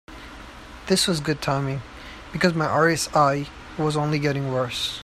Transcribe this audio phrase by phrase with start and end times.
[0.87, 1.83] This was good timing,
[2.33, 4.99] because my RSI was only getting worse.